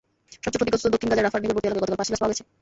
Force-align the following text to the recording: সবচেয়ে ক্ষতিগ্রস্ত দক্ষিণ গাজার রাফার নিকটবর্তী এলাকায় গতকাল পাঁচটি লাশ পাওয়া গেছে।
সবচেয়ে 0.43 0.59
ক্ষতিগ্রস্ত 0.59 0.85
দক্ষিণ 0.93 1.09
গাজার 1.11 1.25
রাফার 1.25 1.41
নিকটবর্তী 1.41 1.67
এলাকায় 1.67 1.81
গতকাল 1.83 1.97
পাঁচটি 1.99 2.11
লাশ 2.13 2.19
পাওয়া 2.21 2.31
গেছে। 2.31 2.43